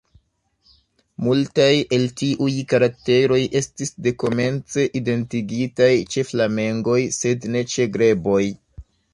[1.25, 1.67] Multaj
[1.97, 8.43] el tiuj karakteroj estis dekomence identigitaj ĉe flamengoj, sed ne ĉe greboj.